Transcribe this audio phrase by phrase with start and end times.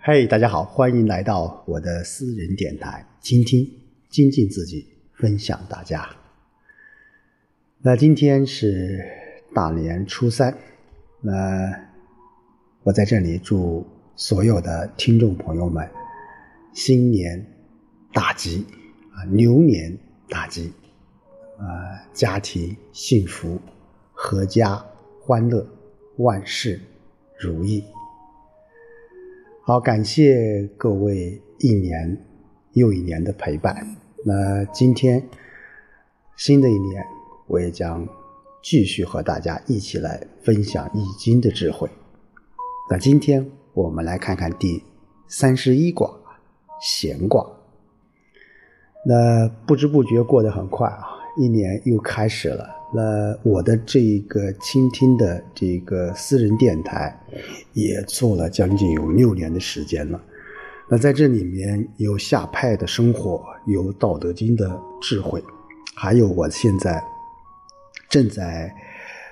[0.00, 3.68] 嘿大家好，欢迎来到我的私人电台，倾听、
[4.08, 6.08] 精进自己，分享大家。
[7.82, 9.04] 那今天是
[9.52, 10.56] 大年初三，
[11.20, 11.68] 那
[12.84, 13.84] 我在这里祝
[14.14, 15.86] 所有的听众朋友们
[16.72, 17.44] 新年
[18.12, 18.64] 大吉
[19.12, 20.72] 啊，牛年大吉
[21.58, 23.60] 啊，家庭幸福，
[24.14, 24.82] 阖家
[25.20, 25.66] 欢乐，
[26.18, 26.80] 万事
[27.36, 27.82] 如意。
[29.68, 32.24] 好，感谢各位一年
[32.72, 33.76] 又一年的陪伴。
[34.24, 35.22] 那今天
[36.38, 37.04] 新的一年，
[37.46, 38.08] 我也将
[38.62, 41.86] 继续和大家一起来分享易经的智慧。
[42.90, 44.82] 那今天我们来看看第
[45.26, 46.10] 三十一卦
[46.80, 47.46] 闲卦。
[49.04, 51.04] 那不知不觉过得很快啊，
[51.36, 52.77] 一年又开始了。
[52.90, 57.14] 那我的这个倾听的这个私人电台，
[57.74, 60.18] 也做了将近有六年的时间了。
[60.88, 65.44] 那在这里面有下派的生活，有道德经的智慧，
[65.94, 67.04] 还有我现在
[68.08, 68.74] 正在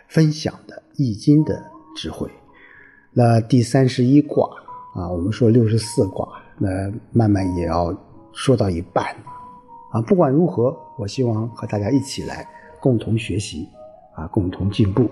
[0.06, 1.64] 分享的易经的
[1.96, 2.30] 智慧。
[3.14, 4.46] 那第三十一卦
[4.94, 7.96] 啊，我们说六十四卦，那慢慢也要
[8.34, 9.22] 说到一半了
[9.92, 10.02] 啊。
[10.02, 12.46] 不管如何，我希望和大家一起来。
[12.80, 13.68] 共同学习
[14.14, 15.10] 啊，共同进步。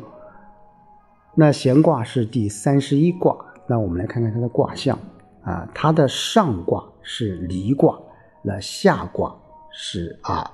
[1.34, 4.98] 那闲卦是第三十一卦，那我们来看看它的卦象
[5.42, 5.68] 啊。
[5.74, 7.98] 它的上卦是离卦，
[8.42, 9.36] 那下卦
[9.72, 10.50] 是啊，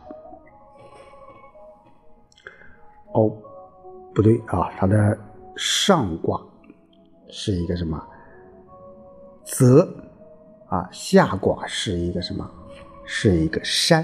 [3.13, 3.31] 哦，
[4.15, 5.19] 不对啊，它的
[5.57, 6.41] 上卦
[7.29, 8.03] 是一个什么
[9.45, 9.87] 泽
[10.69, 12.51] 啊，下卦是一个什么？
[13.05, 14.03] 是一个山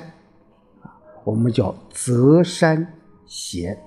[0.83, 0.93] 啊，
[1.25, 2.93] 我们叫泽山。
[3.27, 3.79] 闲，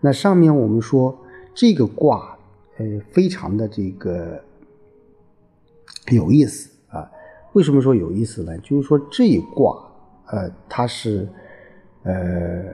[0.00, 1.16] 那上面我们说
[1.54, 2.38] 这个卦，
[2.78, 4.42] 呃，非常的这个
[6.12, 7.10] 有意思啊。
[7.52, 8.56] 为什么说有意思呢？
[8.58, 9.76] 就是说这一卦，
[10.26, 11.28] 呃，它是，
[12.02, 12.64] 呃，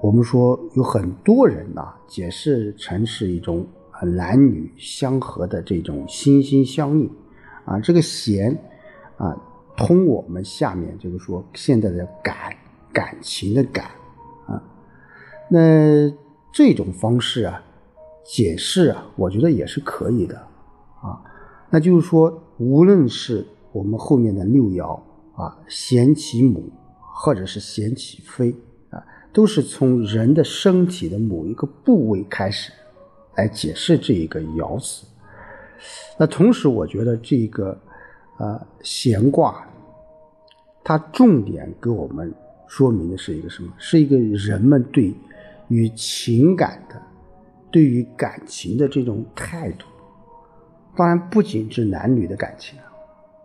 [0.00, 3.66] 我们说有很多人呐解释成是一种
[4.02, 7.10] 男女相合的这种心心相印
[7.64, 7.80] 啊。
[7.80, 8.56] 这个弦
[9.16, 9.34] 啊，
[9.76, 12.54] 通我们下面就是说现在的感
[12.92, 13.90] 感情的感。
[15.48, 16.10] 那
[16.52, 17.62] 这种方式啊，
[18.24, 20.36] 解释啊，我觉得也是可以的
[21.00, 21.22] 啊。
[21.70, 24.98] 那就是说，无论是我们后面的六爻
[25.34, 26.68] 啊，咸其母，
[26.98, 28.54] 或者是咸其妃
[28.90, 32.72] 啊，都是从人的身体的某一个部位开始
[33.36, 35.06] 来解释这一个爻辞。
[36.18, 37.78] 那同时，我觉得这个
[38.38, 39.64] 啊咸卦，
[40.82, 42.32] 它重点给我们
[42.66, 43.72] 说明的是一个什么？
[43.78, 45.14] 是一个人们对。
[45.68, 47.00] 与情感的，
[47.70, 49.86] 对于感情的这种态度，
[50.96, 52.84] 当然不仅是男女的感情啊，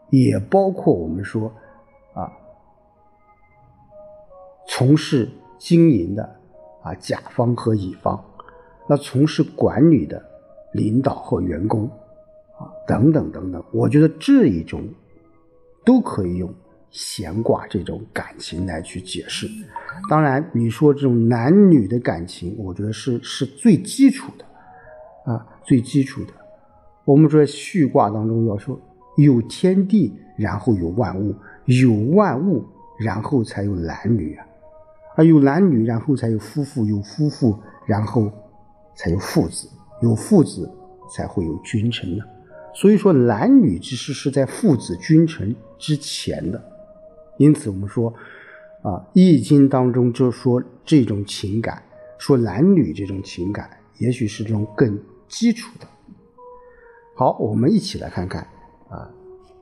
[0.10, 1.52] 也包括我们说
[2.14, 2.32] 啊，
[4.68, 6.24] 从事经营的
[6.84, 8.24] 啊甲方和乙方，
[8.88, 10.24] 那从事管理的
[10.74, 11.86] 领导和员工
[12.58, 14.88] 啊等等等等，我觉得这一种
[15.84, 16.54] 都可以用。
[16.92, 19.48] 闲卦这种感情来去解释，
[20.10, 26.34] 当然你说这种男女的感情，我觉得是是最基础的，啊，最基础的。
[27.06, 28.78] 我们说序卦当中要说
[29.16, 31.34] 有天地，然后有万物，
[31.66, 32.66] 有万物，
[33.00, 34.46] 然后才有男女啊，
[35.16, 38.30] 啊，有男女，然后才有夫妇，有夫妇，然后
[38.96, 39.70] 才有父子，
[40.02, 40.70] 有父子
[41.16, 42.24] 才会有君臣呢。
[42.74, 46.71] 所以说男女之事是在父子君臣之前的。
[47.38, 48.14] 因此，我们说，
[48.84, 51.82] 啊，《易经》当中就说这种情感，
[52.20, 55.88] 说男女这种情感，也许是这种更基础的。
[57.16, 58.48] 好，我们一起来看看
[58.90, 59.10] 啊，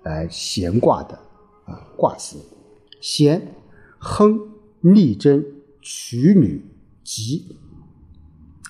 [0.04, 1.18] 来，闲卦的
[1.66, 2.38] 啊卦辞：
[3.00, 3.42] 闲，
[3.98, 4.38] 亨，
[4.82, 5.46] 利贞，
[5.82, 6.62] 取女，
[7.04, 7.56] 吉。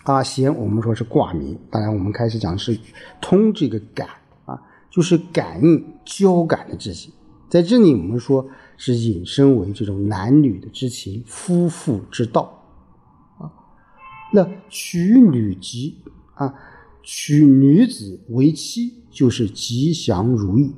[0.03, 2.77] 啊，闲，我们说是卦名，当然我们开始讲是
[3.19, 4.07] 通这个感
[4.45, 7.09] 啊，就是感应、交感的这些。
[7.49, 8.47] 在这里，我们说。
[8.81, 12.63] 是引申为这种男女的之情，夫妇之道
[13.37, 13.51] 啊。
[14.31, 15.97] 那娶女吉
[16.33, 16.53] 啊，
[17.03, 20.73] 娶女子为妻就是吉祥如意，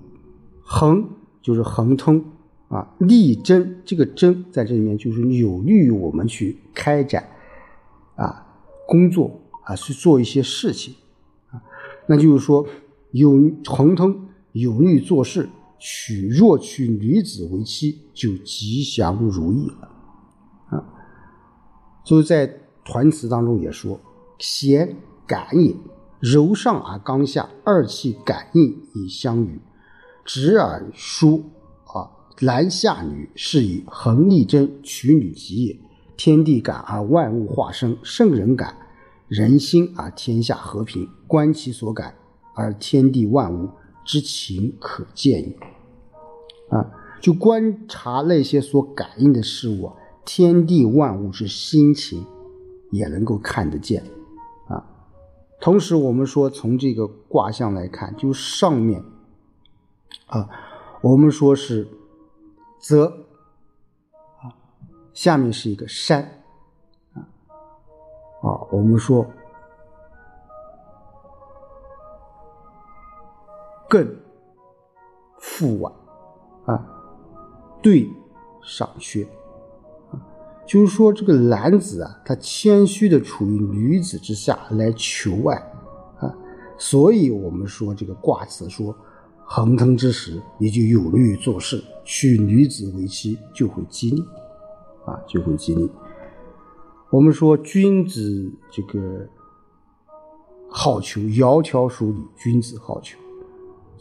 [0.63, 1.11] 亨
[1.43, 2.25] 就是亨通
[2.69, 7.29] 啊，利贞这个贞在这里面就是有利于我们去开展
[8.15, 8.47] 啊
[8.87, 10.95] 工作啊去做一些事情
[11.51, 11.61] 啊，
[12.07, 12.65] 那就是说
[13.11, 13.31] 有
[13.63, 15.47] 亨通有利于做事。
[15.83, 19.89] 娶若娶女子为妻，就吉祥如意了，
[20.69, 20.85] 啊，
[22.05, 22.45] 所以在
[22.85, 23.99] 团词当中也说：
[24.37, 24.95] 贤
[25.25, 25.75] 感也，
[26.19, 29.59] 柔上而刚下，二气感应以相与。
[30.23, 31.45] 直而疏
[31.85, 32.11] 啊，
[32.41, 35.79] 男下女是以横逆贞取女吉也。
[36.15, 38.77] 天地感而万物化生，圣人感
[39.27, 41.09] 人心而天下和平。
[41.25, 42.13] 观其所感
[42.53, 43.71] 而天地万物
[44.05, 45.55] 之情可见矣。
[46.69, 46.89] 啊，
[47.19, 49.95] 就观察那些所感应的事物啊，
[50.25, 52.25] 天地万物之心情
[52.91, 54.03] 也能够看得见。
[54.67, 54.85] 啊，
[55.59, 59.03] 同时我们说从这个卦象来看，就上面
[60.27, 60.49] 啊，
[61.01, 61.87] 我们说是
[62.79, 63.25] 泽。
[65.13, 66.41] 下面是一个山，
[67.13, 67.27] 啊，
[68.41, 69.27] 啊，我们说
[75.61, 75.93] 父晚，
[76.65, 76.83] 啊，
[77.83, 78.09] 对
[78.63, 79.23] 上薛，
[80.11, 80.17] 啊，
[80.65, 85.57] 就是说这个男子啊，他谦虚的处于女子之下来求爱，
[86.19, 86.35] 啊，
[86.77, 88.95] 所以我们说这个卦辞说，
[89.43, 94.23] 横腾之时，你就有利于做事，娶女子为妻就会吉利。
[95.03, 95.89] 啊，就会激励。
[97.09, 99.27] 我们说君子这个
[100.69, 103.15] 好逑，窈窕淑女，君子好逑。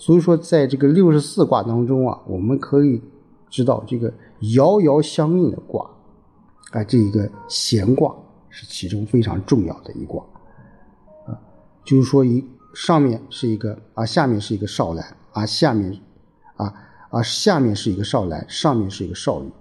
[0.00, 3.02] 所以说，在这个六十四卦当中啊，我们可以
[3.50, 4.11] 知道这个
[4.55, 5.85] 遥遥相应的卦，
[6.70, 8.17] 啊，这一个闲卦
[8.49, 10.25] 是其中非常重要的一卦。
[11.26, 11.37] 啊，
[11.85, 12.43] 就是说一
[12.73, 15.94] 上面是一个啊，下面是一个少男啊，下面
[16.56, 16.73] 啊
[17.11, 19.52] 啊，下面是一个少男，上面是一个少女。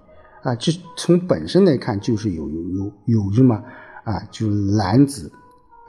[0.44, 3.62] 啊，这从本身来看，就是有有有有什么
[4.06, 4.26] 啊？
[4.32, 5.30] 就是男子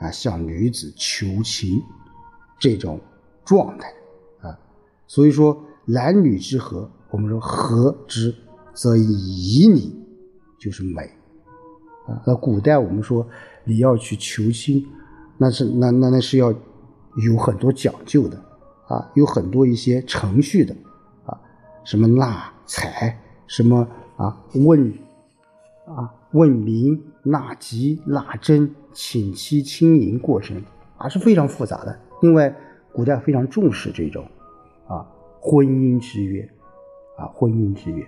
[0.01, 1.81] 啊向女子求情
[2.59, 2.99] 这种
[3.45, 3.89] 状态。
[5.11, 8.33] 所以说男女之和，我们说和之
[8.73, 9.93] 则以礼，
[10.57, 11.01] 就是美
[12.07, 12.23] 啊。
[12.25, 13.27] 那古代我们说
[13.65, 14.87] 你要去求亲，
[15.37, 16.53] 那是那那那是要
[17.27, 18.41] 有很多讲究的
[18.87, 20.73] 啊，有很多一些程序的
[21.25, 21.37] 啊，
[21.83, 23.85] 什么纳采，什么。
[24.17, 24.93] 啊，问
[25.87, 30.63] 啊，问名纳吉纳征请妻亲迎过程
[30.95, 31.99] 啊是非常复杂的。
[32.21, 32.55] 另外，
[32.93, 34.23] 古代非常重视这种
[34.91, 35.07] 啊
[35.39, 36.47] 婚姻之约
[37.17, 38.05] 啊婚姻之约。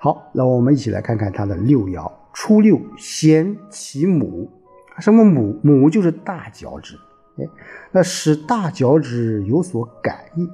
[0.00, 2.10] 好，那我们一起来看看它的六爻。
[2.32, 4.50] 初六，咸其母。
[4.98, 5.60] 什么母？
[5.62, 6.98] 母就是大脚趾。
[7.36, 7.44] 哎，
[7.92, 10.50] 那使大脚趾有所感应。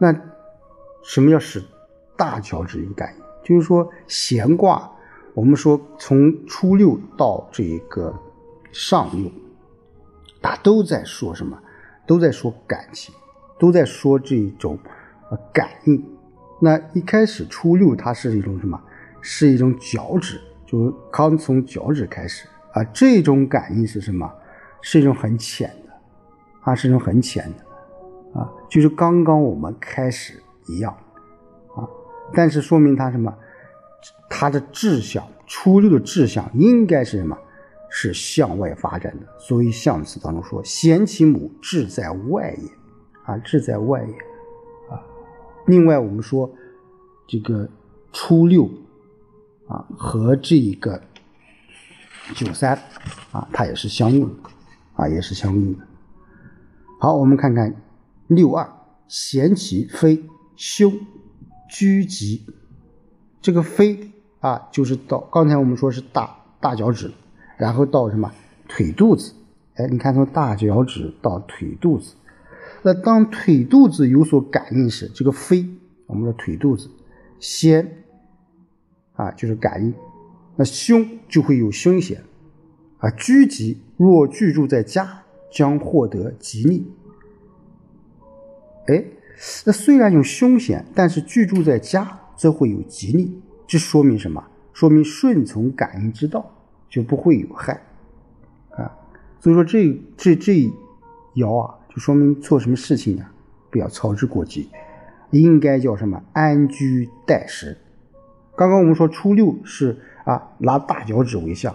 [0.00, 0.12] 那
[1.02, 1.62] 什么叫使？
[2.16, 4.90] 大脚趾有感应，就是说闲卦，
[5.34, 8.14] 我们说从初六到这个
[8.72, 9.30] 上六，
[10.40, 11.60] 它都在说什么？
[12.06, 13.14] 都在说感情，
[13.58, 14.78] 都在说这一种
[15.30, 16.02] 呃感应。
[16.60, 18.80] 那一开始初六，它是一种什么？
[19.20, 22.82] 是一种脚趾，就是刚从脚趾开始啊。
[22.84, 24.32] 这种感应是什么？
[24.80, 25.92] 是一种很浅的，
[26.60, 30.96] 啊，是一种很浅的，啊，就是刚刚我们开始一样
[31.74, 31.82] 啊。
[32.32, 33.34] 但是说明他什么？
[34.30, 37.36] 他的志向，初六的志向应该是什么？
[37.90, 39.26] 是向外发展的。
[39.38, 42.70] 所以象辞当中说：“贤其母，志在外也。”
[43.24, 44.14] 啊，志在外也。
[44.94, 45.02] 啊，
[45.66, 46.50] 另外我们说
[47.26, 47.68] 这个
[48.12, 48.70] 初六
[49.66, 51.02] 啊和这个
[52.34, 52.78] 九三
[53.32, 54.50] 啊，它也是相应的，
[54.94, 55.84] 啊也是相应的。
[57.00, 57.74] 好，我们看看
[58.26, 58.68] 六二，
[59.08, 60.24] 贤其飞
[60.56, 60.92] 凶。
[61.68, 62.46] 居吉，
[63.42, 67.10] 这个飞啊，就是到刚才我们说是大大脚趾，
[67.56, 68.32] 然后到什么
[68.68, 69.32] 腿肚子？
[69.74, 72.14] 哎，你看从大脚趾到腿肚子，
[72.82, 75.68] 那当腿肚子有所感应时，这个飞，
[76.06, 76.90] 我们说腿肚子
[77.38, 78.04] 先
[79.14, 79.94] 啊，就是感应，
[80.56, 82.22] 那凶就会有凶险
[82.98, 83.10] 啊。
[83.10, 86.86] 居吉若居住在家，将获得吉利。
[88.86, 89.04] 哎。
[89.66, 94.42] 那虽然有凶险，但是居住在家则会有吉利，这说明什么？
[94.72, 96.55] 说明顺从感应之道
[96.88, 97.82] 就不会有害
[98.70, 98.90] 啊。
[99.40, 100.70] 所以说这这这
[101.34, 103.32] 爻啊，就说明做什么事情啊，
[103.70, 104.68] 不要操之过急，
[105.30, 106.22] 应该叫什么？
[106.32, 107.76] 安居待时。
[108.56, 111.74] 刚刚我们说初六是啊拿大脚趾为相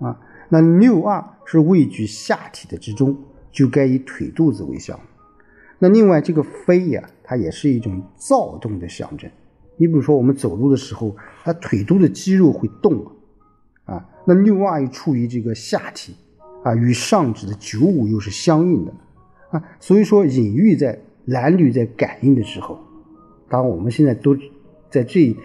[0.00, 0.18] 啊，
[0.48, 3.16] 那六二是位居下体的之中，
[3.52, 4.98] 就该以腿肚子为相。
[5.78, 9.30] 那另外这个飞呀，它也是一种躁动的象征。
[9.76, 13.12] 你比如说我们走路的时候，它腿肚的肌肉会动，啊，
[14.24, 16.16] 那六二又处于这个下体
[16.62, 18.92] 啊，与上指的九五又是相应的
[19.50, 22.78] 啊，所以说隐喻在男女在感应的时候，
[23.48, 24.36] 当我们现在都
[24.90, 25.36] 在这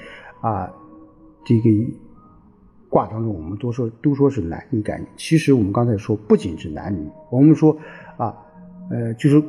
[0.41, 0.71] 啊
[1.43, 1.69] 这个
[2.89, 7.77] 卦当中，我们都说都说是男女感应，其实我们刚才说不仅是男女，我们说
[8.17, 8.35] 啊，
[8.89, 9.43] 呃，就是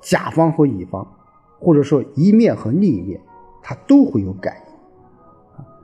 [0.00, 1.06] 甲方和乙方，
[1.58, 3.20] 或者说一面和另一面，
[3.62, 4.68] 它都会有感应。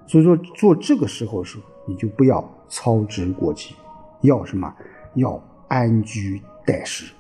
[0.07, 3.75] 所以说做这个时候时候，你就不要操之过急，
[4.23, 4.75] 要什么？
[5.15, 7.13] 要安居待时，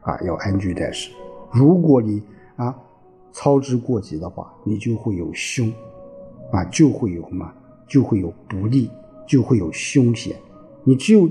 [0.00, 1.10] 啊，要安居待时。
[1.52, 2.22] 如果你
[2.56, 2.74] 啊
[3.32, 5.72] 操之过急的话，你就会有凶，
[6.52, 7.52] 啊，就会有什么？
[7.86, 8.90] 就会有不利，
[9.26, 10.36] 就会有凶险。
[10.84, 11.28] 你只有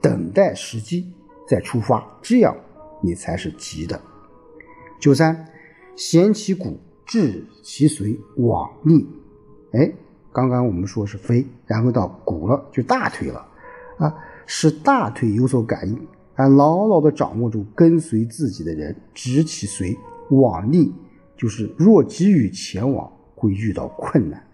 [0.00, 1.10] 等待时机
[1.48, 2.54] 再出发，这样
[3.00, 4.00] 你才是吉的。
[5.00, 5.48] 九三，
[5.96, 9.06] 咸其骨，治其髓，往逆。
[9.72, 9.92] 哎，
[10.34, 13.46] 刚刚我们说是飞，然后到骨了，就大腿了，
[13.98, 14.14] 啊，
[14.44, 15.96] 使大腿有所感应，
[16.34, 19.96] 啊，牢牢的掌握住跟随自己的人，直其随，
[20.30, 20.92] 往逆，
[21.36, 24.44] 就是若急于前往，会遇到困难。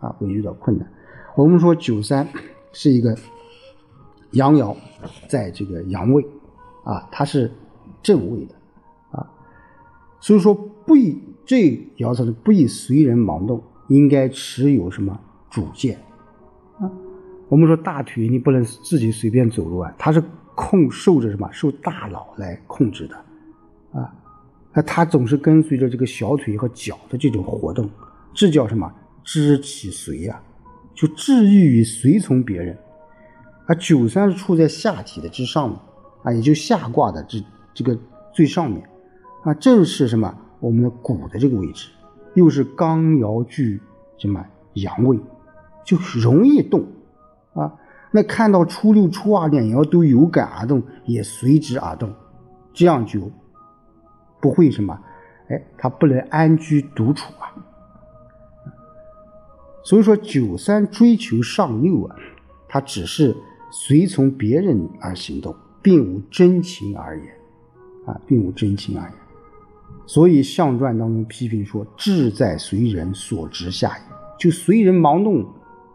[0.00, 0.90] 啊，会遇到困难。
[1.36, 2.26] 我们说九三
[2.72, 3.14] 是一个
[4.30, 4.74] 阳爻，
[5.28, 6.26] 在这个阳位，
[6.84, 7.52] 啊，它是
[8.02, 8.54] 正位的，
[9.10, 9.30] 啊，
[10.18, 15.20] 所以说不以这爻辞是不以随人盲动，应该持有什么
[15.50, 15.98] 主见，
[16.78, 16.90] 啊，
[17.48, 20.22] 我们说大腿你不能自己随便走路啊，它是
[20.54, 21.50] 控受着什么？
[21.52, 23.16] 受大脑来控制的，
[24.00, 24.14] 啊，
[24.72, 27.90] 那它总是跟随着这个小腿和脚的这种活动，
[28.32, 28.90] 这叫什么？
[29.24, 30.40] 知其随呀，
[30.94, 32.76] 就治愈于随从别人。
[33.66, 35.78] 而九三是处在下体的之上面，
[36.22, 37.42] 啊，也就下卦的这
[37.74, 37.98] 这个
[38.32, 38.88] 最上面，
[39.42, 40.32] 啊，正是什么？
[40.60, 41.88] 我们的骨的这个位置，
[42.34, 43.80] 又是刚爻居
[44.16, 44.44] 什么
[44.74, 45.18] 阳位，
[45.84, 46.86] 就容易动，
[47.54, 47.74] 啊，
[48.12, 52.12] 那看到初六初二两爻都有感而动，也随之而动，
[52.72, 53.30] 这样就
[54.40, 54.98] 不会什么，
[55.48, 57.50] 哎，他不能安居独处啊。
[59.82, 62.16] 所以说，九三追求上六啊，
[62.68, 63.34] 他只是
[63.72, 67.26] 随从别人而行动，并无真情而言，
[68.06, 69.14] 啊，并无真情而言。
[70.06, 74.04] 所以象传当中批评说：“志在随人所直下也，
[74.38, 75.44] 就随人盲动，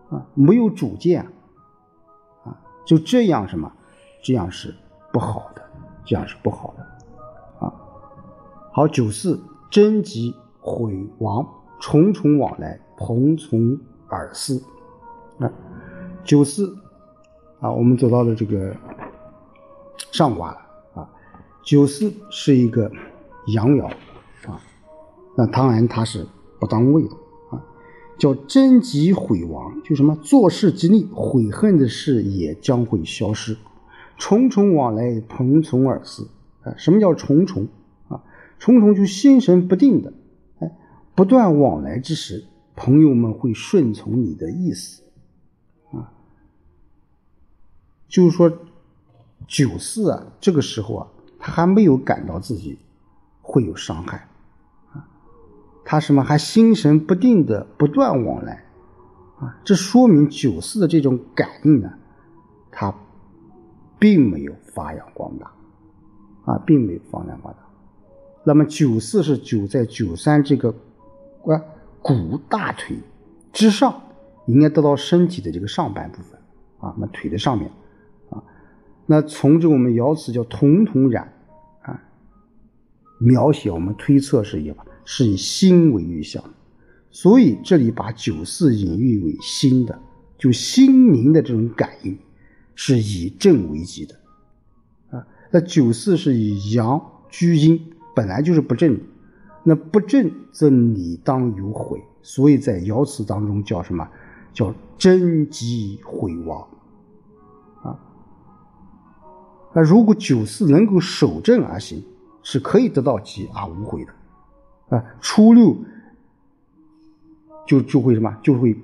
[0.09, 1.25] 啊，没有主见，
[2.43, 3.71] 啊，就这样什么，
[4.23, 4.73] 这样是
[5.11, 5.61] 不好的，
[6.05, 7.73] 这样是不好的，啊。
[8.71, 11.47] 好，九四贞吉毁亡，
[11.79, 13.77] 重重往来。”蓬从
[14.11, 14.63] 耳思，
[15.37, 15.51] 啊，
[16.23, 16.73] 九四
[17.59, 18.73] 啊，我们走到了这个
[20.13, 21.09] 上卦了啊。
[21.61, 22.89] 九四是一个
[23.47, 23.85] 阳爻
[24.47, 24.61] 啊，
[25.35, 26.27] 那当然他是
[26.59, 27.15] 不当位的
[27.51, 27.63] 啊，
[28.17, 33.57] 叫贞吉毁亡，就什么做事吉利，悔恨的事也将会消失。
[34.17, 36.29] 重重往来，蓬从耳思
[36.63, 37.67] 啊，什么叫重重
[38.07, 38.23] 啊？
[38.59, 40.13] 重重就心神不定的，
[40.59, 40.71] 哎，
[41.15, 42.45] 不断往来之时。
[42.77, 45.03] 朋友们会顺从你的意思，
[45.93, 46.11] 啊，
[48.09, 48.51] 就是说
[49.47, 51.07] 九四啊，这个时候啊，
[51.39, 52.77] 他还没有感到自己
[53.47, 54.27] 会有伤害，
[54.91, 55.05] 啊，
[55.85, 58.65] 他什么还心神不定的不断往来，
[59.39, 61.93] 啊，这说明九四的这种感应呢，
[62.71, 62.93] 他
[63.99, 65.51] 并没有发扬光大，
[66.45, 67.59] 啊，并没有发扬光大。
[68.43, 70.73] 那么九四是九在九三这个
[71.45, 71.61] 啊。
[72.07, 72.95] 骨大腿
[73.51, 73.99] 之上，
[74.45, 76.39] 应该得到身体的这个上半部分
[76.77, 77.71] 啊，那腿的上面
[78.29, 78.43] 啊，
[79.07, 81.33] 那从这我们爻辞叫“瞳瞳染”，
[83.17, 84.73] 描写我们推测是以
[85.05, 86.43] 是以心为预象，
[87.11, 89.99] 所以这里把九四隐喻为心的，
[90.37, 92.17] 就心灵的这种感应
[92.75, 94.15] 是以正为吉的
[95.11, 95.25] 啊。
[95.51, 98.99] 那九四是以阳居阴，本来就是不正。
[99.67, 104.07] 那不正则理当有悔，所以在爻辞当中叫什么？
[104.53, 106.67] 叫贞吉悔亡
[107.81, 107.99] 啊。
[109.73, 112.01] 那如果九四能够守正而行，
[112.45, 115.03] 是可以得到吉而无悔的啊。
[115.19, 115.75] 初六
[117.67, 118.37] 就就会什么？
[118.43, 118.77] 就会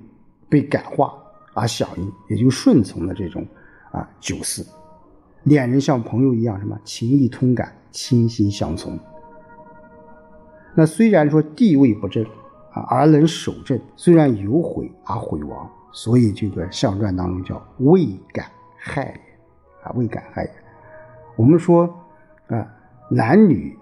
[0.48, 1.14] 被感化
[1.54, 3.46] 而响应，也就顺从了这种
[3.92, 4.66] 啊九四。
[5.44, 8.98] 两人像朋友一样，什么情意通感，倾心相从。
[10.74, 12.24] 那虽然说地位不正
[12.72, 19.20] 啊，而能守正，虽然有悔而毁亡，所以这个象传当中叫未敢害也
[19.84, 20.50] 啊，未敢害也。
[21.36, 21.86] 我们说
[22.48, 22.66] 啊，
[23.14, 23.76] 男女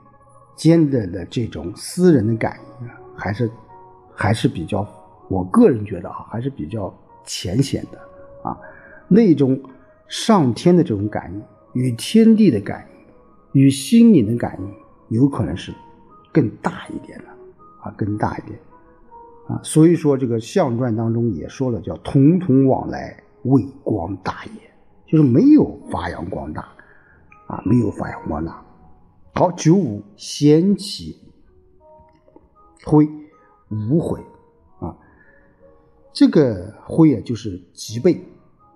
[0.57, 3.51] 间的的这种私人的感应啊，还是
[4.15, 4.87] 还是比较，
[5.29, 6.93] 我个人觉得啊，还是比较
[7.25, 7.99] 浅显的
[8.43, 8.59] 啊，
[9.09, 9.61] 那种
[10.09, 12.87] 上天的这种感应，与天地的感
[13.55, 15.73] 应，与心灵的感应，有可能是。
[16.33, 17.25] 更大一点的
[17.83, 18.57] 啊，更大一点
[19.49, 24.71] 啊，所以说这个相传当中也说了，叫同同往来，为光大也，
[25.07, 26.69] 就是没有发扬光大，
[27.49, 28.63] 啊，没有发扬光大。
[29.35, 31.19] 好，九五先起
[32.85, 33.09] 灰
[33.69, 34.21] 无悔
[34.81, 34.97] 啊，
[36.13, 38.25] 这个灰啊，就是脊背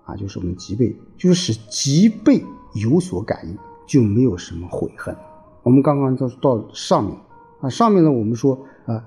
[0.05, 2.43] 啊，就是我们脊背，就是使脊背
[2.73, 3.57] 有所感应，
[3.87, 5.15] 就没有什么悔恨。
[5.63, 7.17] 我们刚刚到到上面
[7.61, 9.03] 啊，上面呢，我们说啊。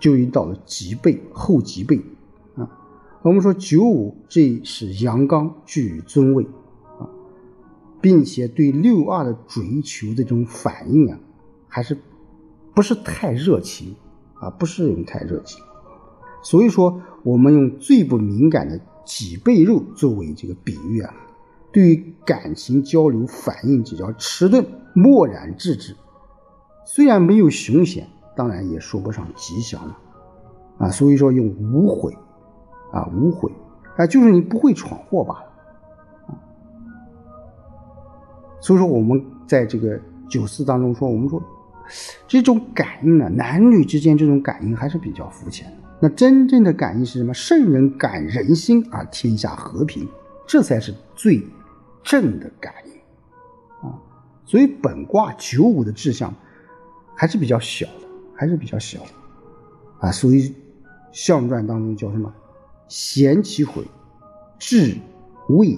[0.00, 1.96] 就已到了脊背后脊背
[2.56, 2.68] 啊，
[3.22, 6.44] 我们说九五这是阳刚居于尊位，
[8.02, 11.18] 并且对六二的追求的这种反应啊，
[11.68, 11.96] 还是
[12.74, 13.96] 不是太热情
[14.34, 15.64] 啊，不是用太热情，
[16.42, 21.14] 所以说我们用最不敏感的脊背肉作为这个比喻啊，
[21.72, 25.96] 对于感情交流反应比较迟钝漠然置之，
[26.84, 28.08] 虽然没有凶险。
[28.34, 29.98] 当然也说不上吉祥了，
[30.78, 32.16] 啊，所以说用无悔，
[32.90, 33.52] 啊，无悔，
[33.98, 35.51] 啊，就是你不会闯祸罢了，
[38.62, 40.00] 所以说我们在这个
[40.30, 41.42] 九四当中说，我们说
[42.26, 45.76] 这种感应呢，男女之间这种感应还是比较肤浅的。
[46.00, 47.34] 那真正的感应是什么？
[47.34, 50.08] 圣人感人心而天下和平，
[50.46, 51.42] 这才是最
[52.02, 53.98] 正的感应，啊，
[54.46, 56.34] 所以本卦九五的志向
[57.14, 57.92] 还是比较小的。
[58.34, 60.52] 还是比较小的，啊，所以
[61.12, 62.32] 象传当中叫什么？
[62.88, 63.84] 贤其悔，
[64.58, 64.96] 智
[65.48, 65.76] 未也，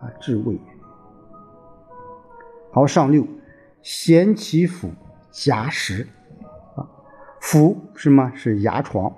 [0.00, 0.60] 啊，智未也。
[2.74, 3.26] 好，上六，
[3.82, 4.88] 贤其腹，
[5.30, 6.08] 夹食，
[6.74, 6.88] 啊，
[7.38, 8.32] 腹是什么？
[8.34, 9.12] 是牙床，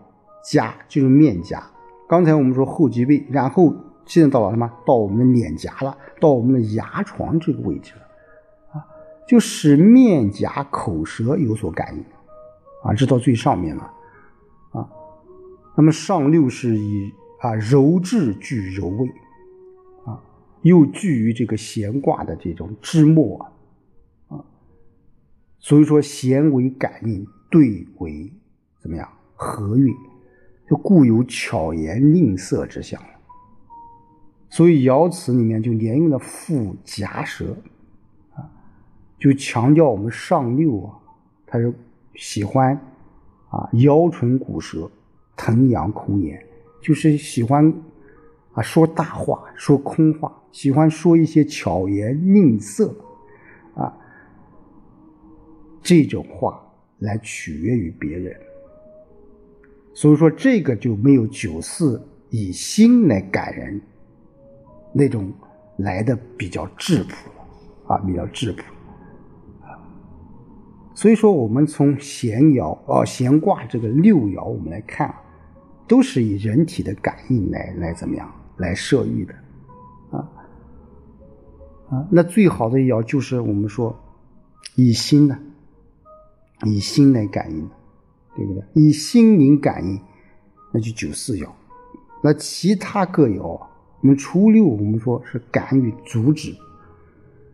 [0.44, 1.62] 夹就是面颊。
[2.08, 3.72] 刚才我们说后脊背，然后
[4.06, 4.68] 现在到了什么？
[4.84, 8.84] 到我们的脸颊了，到我们的牙床这个位置了，啊，
[9.28, 12.04] 就使面颊、口舌有所感应。
[12.82, 13.84] 啊，这到最上面了，
[14.72, 14.86] 啊，
[15.76, 19.08] 那么上六是以啊柔质具柔味，
[20.64, 24.44] 又聚于这个闲卦的这种枝末，啊，啊
[25.60, 28.30] 所以说闲为感应，对为
[28.80, 29.94] 怎么样和运，
[30.68, 33.00] 就故有巧言令色之象
[34.50, 37.56] 所以爻辞里面就连用了复夹舌，
[38.34, 38.50] 啊，
[39.18, 40.98] 就强调我们上六啊，
[41.46, 41.72] 它是。
[42.16, 42.80] 喜欢
[43.48, 44.88] 啊，腰唇骨舌，
[45.36, 46.40] 腾扬空言，
[46.80, 47.74] 就是喜欢
[48.54, 52.94] 啊说大话，说空话，喜欢说一些巧言令色
[53.74, 53.92] 啊
[55.82, 56.60] 这种话
[56.98, 58.34] 来取悦于别人。
[59.92, 63.80] 所以说，这个就没有九四以心来感人
[64.92, 65.32] 那种
[65.76, 68.62] 来的比较质朴了啊，比较质朴。
[70.94, 75.12] 所以说，我们从闲爻啊、闲卦这个六爻，我们来看，
[75.86, 79.34] 都是以人体的感应来来怎么样来设喻的，
[80.10, 80.28] 啊
[81.90, 83.98] 啊，那最好的爻就是我们说
[84.76, 85.38] 以心呢，
[86.64, 87.74] 以心来感应的，
[88.36, 88.64] 对不对？
[88.74, 90.00] 以心灵感应，
[90.72, 91.48] 那就九四爻。
[92.22, 93.68] 那其他各爻，我
[94.00, 96.56] 们初六我们说是感于足趾，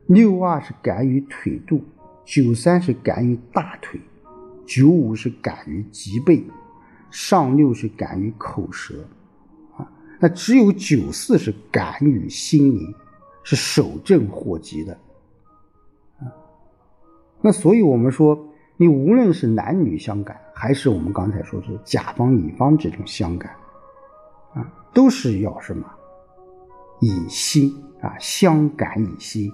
[0.06, 1.82] 六二是感于腿肚。
[2.22, 4.00] 九三是感于大腿，
[4.64, 6.44] 九五是感于脊背，
[7.10, 8.94] 上六是感于口舌，
[10.20, 12.94] 那只有九四是感于心灵，
[13.42, 14.92] 是守正祸吉的，
[16.18, 16.28] 啊，
[17.40, 18.38] 那所以我们说，
[18.76, 23.50] 你无论是男女相感，还是我们刚才说是甲方乙方这种相感，
[24.54, 25.84] 啊，都是要什么？
[27.00, 29.50] 以心啊，相感以心，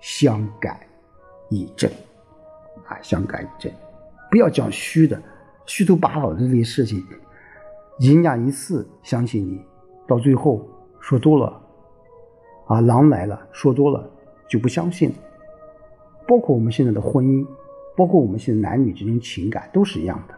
[0.00, 0.78] 相感
[1.50, 1.90] 以正。
[2.86, 3.72] 啊，相感以正，
[4.30, 5.20] 不要讲虚的，
[5.64, 7.02] 虚头巴脑的这些事情，
[7.98, 9.64] 人家一次相信你，
[10.06, 10.66] 到最后
[11.00, 11.60] 说多了，
[12.66, 14.10] 啊，狼来了，说多了
[14.48, 15.12] 就不相信。
[16.26, 17.46] 包括我们现在的婚姻，
[17.96, 20.34] 包括我们现在男女这种情感都是一样的。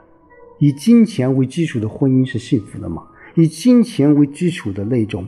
[0.59, 3.07] 以金钱为基础的婚姻是幸福的吗？
[3.35, 5.26] 以金钱为基础的那种，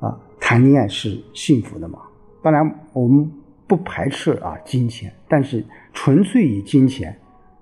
[0.00, 1.98] 啊，谈恋爱是幸福的吗？
[2.42, 3.30] 当然，我们。
[3.68, 7.14] 不排斥啊金钱，但是纯粹以金钱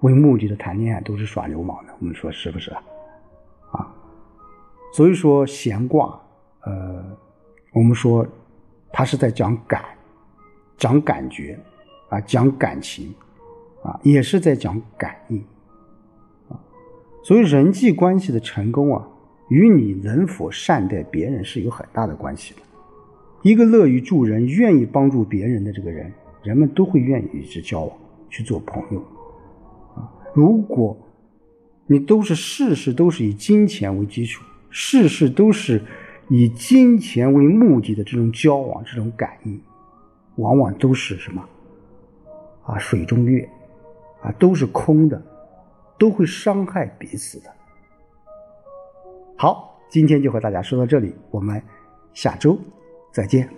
[0.02, 2.70] 为目的的谈恋爱都是耍流氓的，我们说是不是？
[2.70, 2.80] 啊，
[4.96, 6.18] 所以说闲卦，
[6.62, 7.04] 呃，
[7.74, 8.26] 我们说
[8.90, 9.84] 他是在讲感，
[10.78, 11.58] 讲感觉
[12.08, 13.14] 啊，讲感情
[13.82, 15.36] 啊，也是在讲感应
[16.48, 16.56] 啊。
[17.22, 19.06] 所以人际关系的成功啊，
[19.50, 22.60] 与你能否善待别人是有很大的关系的。
[23.42, 26.10] 一个乐于助人、愿意帮助别人的这个人，
[26.42, 27.94] 人们都会愿意与之交往、
[28.30, 29.00] 去做朋友。
[29.94, 30.96] 啊，如果
[31.86, 34.42] 你都是事事都是以金钱为基础，
[34.78, 35.80] 事事都是
[36.28, 39.58] 以金钱为目的的这种交往、这种感应，
[40.34, 41.42] 往往都是什么？
[42.62, 43.48] 啊，水中月，
[44.20, 45.20] 啊，都是空的，
[45.98, 47.50] 都会伤害彼此的。
[49.38, 51.60] 好，今天就和大家说到这里，我们
[52.12, 52.58] 下周
[53.10, 53.48] 再见。